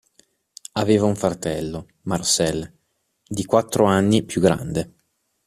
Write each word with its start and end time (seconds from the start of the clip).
Aveva 0.71 1.05
un 1.05 1.15
fratello, 1.15 1.85
Marcel, 2.05 2.73
di 3.23 3.45
quattro 3.45 3.85
anni 3.85 4.23
più 4.23 4.41
grande. 4.41 4.95